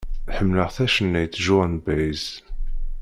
Ḥemleɣ 0.37 0.69
tacennayt 0.75 1.39
Joan 1.45 1.73
Baez. 1.85 2.25